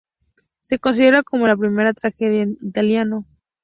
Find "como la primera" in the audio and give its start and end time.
1.21-1.93